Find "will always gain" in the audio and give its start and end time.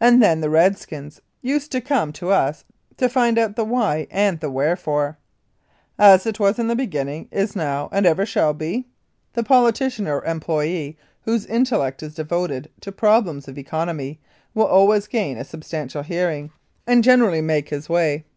14.54-15.36